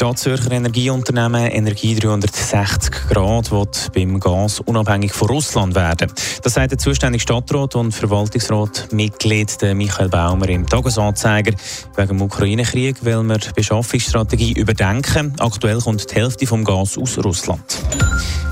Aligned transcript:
Das 0.00 0.06
Staatszürcher 0.08 0.52
Energieunternehmen 0.52 1.50
Energie 1.50 1.94
360 1.94 2.90
Grad 3.10 3.50
wird 3.50 3.92
beim 3.94 4.18
Gas 4.18 4.60
unabhängig 4.60 5.12
von 5.12 5.28
Russland 5.28 5.74
werden. 5.74 6.10
Das 6.42 6.54
sagt 6.54 6.70
der 6.70 6.78
zuständige 6.78 7.20
Stadtrat 7.20 7.74
und 7.74 7.92
Verwaltungsratmitglied 7.92 9.58
Michael 9.74 10.08
Baumer 10.08 10.48
im 10.48 10.66
Tagesanzeiger. 10.66 11.52
Wegen 11.96 12.08
dem 12.08 12.22
Ukraine-Krieg 12.22 13.04
will 13.04 13.22
man 13.22 13.40
die 13.40 13.52
Beschaffungsstrategie 13.54 14.54
überdenken. 14.54 15.34
Aktuell 15.38 15.80
kommt 15.80 16.10
die 16.10 16.14
Hälfte 16.14 16.46
vom 16.46 16.64
Gas 16.64 16.96
aus 16.96 17.18
Russland. 17.18 17.82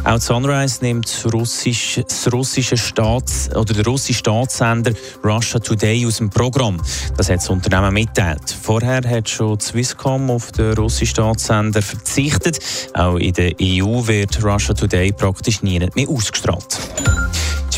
Auch 0.04 0.20
Sunrise 0.20 0.78
nimmt 0.80 1.26
Russisch, 1.32 2.00
das 2.06 2.32
russische 2.32 2.76
Staats- 2.76 3.50
oder 3.54 3.74
der 3.74 3.84
russische 3.84 4.20
Staatssender 4.20 4.92
Russia 5.22 5.58
Today 5.58 6.06
aus 6.06 6.16
dem 6.16 6.30
Programm. 6.30 6.80
Das 7.16 7.28
hat 7.28 7.38
das 7.38 7.50
Unternehmen 7.50 7.92
mitteilt. 7.92 8.56
Vorher 8.62 9.02
hat 9.08 9.28
schon 9.28 9.60
Swisscom 9.60 10.30
auf 10.30 10.52
den 10.52 10.74
russischen 10.74 11.08
Staatssender 11.08 11.82
verzichtet. 11.82 12.58
Auch 12.94 13.16
in 13.16 13.32
der 13.34 13.52
EU 13.60 14.06
wird 14.06 14.42
Russia 14.42 14.72
Today 14.72 15.12
praktisch 15.12 15.62
nie 15.62 15.78
mehr 15.78 16.08
ausgestrahlt. 16.08 16.77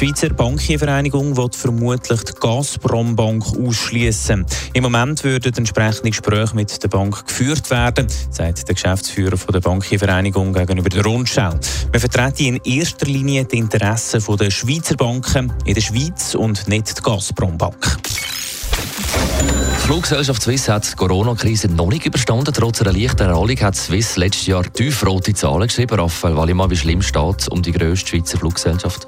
Die 0.00 0.06
Schweizer 0.06 0.30
Bankiervereinigung 0.30 1.37
wird 1.37 1.54
vermutlich 1.54 2.23
die 2.23 2.32
Gazprom-Bank 2.40 3.45
ausschließen. 3.48 4.46
Im 4.73 4.82
Moment 4.82 5.23
würden 5.24 5.52
entsprechende 5.54 6.09
Gespräche 6.09 6.54
mit 6.57 6.82
der 6.82 6.88
Bank 6.88 7.26
geführt 7.26 7.70
werden, 7.70 8.07
sagt 8.30 8.66
der 8.66 8.74
Geschäftsführer 8.76 9.37
der 9.37 9.60
Bankiervereinigung 9.60 10.54
gegenüber 10.54 10.88
der 10.88 11.04
Rundschau. 11.04 11.51
Wir 11.92 12.01
vertreten 12.01 12.46
in 12.46 12.60
erster 12.65 13.04
Linie 13.04 13.45
die 13.45 13.59
Interessen 13.59 14.24
der 14.38 14.51
Schweizer 14.51 14.96
Banken 14.96 15.52
in 15.66 15.74
der 15.74 15.82
Schweiz 15.82 16.35
und 16.35 16.66
nicht 16.66 16.96
die 16.96 17.02
Gazprom-Bank. 17.02 17.98
Die 18.02 19.87
Fluggesellschaft 19.87 20.40
Swiss 20.40 20.66
hat 20.70 20.90
die 20.90 20.96
Corona-Krise 20.96 21.68
noch 21.68 21.90
nicht 21.90 22.07
überstanden. 22.07 22.54
Trotz 22.54 22.80
einer 22.80 22.95
leichten 22.95 23.29
Erholung 23.29 23.60
hat 23.60 23.76
Swiss 23.76 24.16
letztes 24.16 24.46
Jahr 24.46 24.62
tiefrote 24.62 25.35
Zahlen 25.35 25.68
geschrieben. 25.68 26.01
Raphael 26.01 26.37
Wallimann, 26.37 26.70
wie 26.70 26.76
schlimm 26.79 27.02
steht 27.02 27.48
um 27.48 27.60
die 27.60 27.73
grösste 27.73 28.09
Schweizer 28.09 28.38
Fluggesellschaft? 28.38 29.07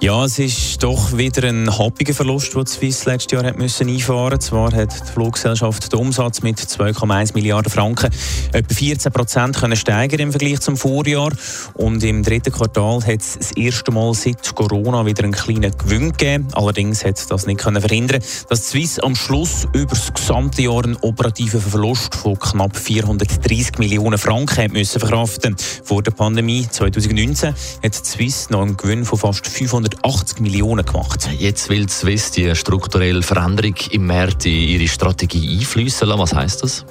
Ja, 0.00 0.24
es 0.24 0.38
ist 0.38 0.80
doch 0.84 1.16
wieder 1.16 1.48
ein 1.48 1.76
happiger 1.76 2.14
Verlust, 2.14 2.54
den 2.54 2.64
Swiss 2.66 3.04
letztes 3.04 3.32
Jahr 3.32 3.44
hat 3.44 3.58
müssen 3.58 3.88
einfahren 3.88 4.34
musste. 4.34 4.50
Zwar 4.50 4.72
hat 4.72 4.92
die 4.92 5.12
Fluggesellschaft 5.12 5.92
den 5.92 5.98
Umsatz 5.98 6.40
mit 6.40 6.60
2,1 6.60 7.34
Milliarden 7.34 7.72
Franken 7.72 8.08
etwa 8.52 8.74
14 8.74 9.12
Prozent 9.12 9.56
können 9.56 9.76
steigern 9.76 10.20
im 10.20 10.30
Vergleich 10.30 10.60
zum 10.60 10.76
Vorjahr. 10.76 11.32
Und 11.74 12.04
im 12.04 12.22
dritten 12.22 12.52
Quartal 12.52 13.04
hat 13.04 13.20
es 13.20 13.38
das 13.38 13.50
erste 13.52 13.90
Mal 13.90 14.14
seit 14.14 14.54
Corona 14.54 15.04
wieder 15.04 15.24
einen 15.24 15.32
kleinen 15.32 15.76
Gewinn 15.76 16.12
gegeben. 16.12 16.46
Allerdings 16.52 17.04
hat 17.04 17.18
das 17.28 17.46
nicht 17.46 17.58
können 17.58 17.80
verhindern, 17.80 18.22
dass 18.48 18.68
Swiss 18.68 19.00
am 19.00 19.16
Schluss 19.16 19.66
über 19.72 19.96
das 19.96 20.14
gesamte 20.14 20.62
Jahr 20.62 20.84
einen 20.84 20.96
operativen 21.00 21.60
Verlust 21.60 22.14
von 22.14 22.38
knapp 22.38 22.76
430 22.76 23.78
Millionen 23.78 24.18
Franken 24.18 24.62
hat 24.62 24.72
müssen 24.72 25.00
verkraften. 25.00 25.56
Vor 25.82 26.04
der 26.04 26.12
Pandemie 26.12 26.68
2019 26.70 27.48
hat 27.48 27.54
die 27.82 28.08
Swiss 28.08 28.48
noch 28.48 28.62
einen 28.62 28.76
Gewinn 28.76 29.04
von 29.04 29.18
fast 29.18 29.44
500 29.44 29.87
180 29.88 30.40
Millionen 30.40 30.84
gemacht. 30.84 31.28
Jetzt 31.38 31.70
will 31.70 31.86
die 31.86 31.92
Swiss 31.92 32.30
die 32.30 32.54
strukturelle 32.54 33.22
Veränderung 33.22 33.74
im 33.90 34.06
März 34.06 34.44
in 34.44 34.52
ihre 34.52 34.88
Strategie 34.88 35.58
einfließen 35.58 36.06
lassen. 36.06 36.20
Was 36.20 36.34
heisst 36.34 36.62
das? 36.62 36.84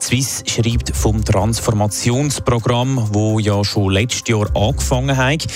Swiss 0.00 0.44
schreibt 0.46 0.94
vom 0.94 1.24
Transformationsprogramm, 1.24 3.08
wo 3.12 3.38
ja 3.38 3.64
schon 3.64 3.92
letztes 3.92 4.28
Jahr 4.28 4.54
angefangen 4.54 5.16
hat. 5.16 5.46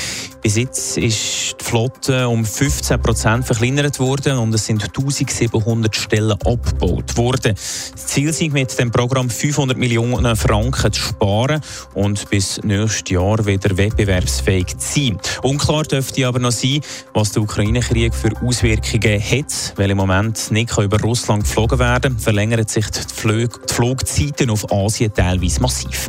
Bis 0.42 0.56
jetzt 0.56 0.96
ist 0.96 1.56
die 1.60 1.64
Flotte 1.64 2.28
um 2.28 2.44
15 2.44 3.02
Prozent 3.02 3.44
verkleinert 3.44 3.98
worden 3.98 4.38
und 4.38 4.54
es 4.54 4.66
sind 4.66 4.82
1700 4.82 5.94
Stellen 5.94 6.32
abgebaut 6.32 7.16
worden. 7.16 7.54
Das 7.54 8.06
Ziel 8.06 8.28
ist 8.28 8.40
mit 8.52 8.78
dem 8.78 8.90
Programm 8.90 9.30
500 9.30 9.76
Millionen 9.76 10.36
Franken 10.36 10.92
zu 10.92 11.00
sparen 11.00 11.60
und 11.94 12.30
bis 12.30 12.60
nächstes 12.62 13.10
Jahr 13.10 13.44
wieder 13.44 13.76
wettbewerbsfähig 13.76 14.78
zu 14.78 15.00
sein. 15.00 15.18
Unklar 15.42 15.82
dürfte 15.82 16.26
aber 16.26 16.38
noch 16.38 16.52
sein, 16.52 16.80
was 17.14 17.32
der 17.32 17.42
Ukraine-Krieg 17.42 18.14
für 18.14 18.30
Auswirkungen 18.40 19.20
hat, 19.20 19.74
weil 19.76 19.90
im 19.90 19.96
Moment 19.96 20.50
nicht 20.50 20.76
über 20.78 21.00
Russland 21.00 21.44
geflogen 21.44 21.78
werden 21.78 22.12
kann, 22.12 22.18
verlängern 22.18 22.66
sich 22.66 22.86
die, 22.90 23.00
Flug 23.12 23.66
die 23.66 23.74
Flugzeiten 23.74 24.50
auf 24.50 24.70
Asien 24.70 25.12
teilweise 25.12 25.60
massiv. 25.60 26.08